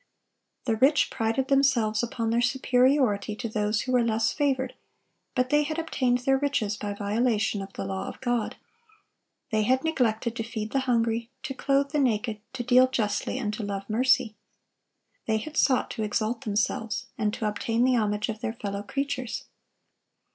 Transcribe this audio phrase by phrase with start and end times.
[0.65, 4.73] The rich prided themselves upon their superiority to those who were less favored;
[5.35, 8.55] but they had obtained their riches by violation of the law of God.
[9.51, 13.53] They had neglected to feed the hungry, to clothe the naked, to deal justly, and
[13.53, 14.33] to love mercy.
[15.27, 19.43] They had sought to exalt themselves, and to obtain the homage of their fellow creatures.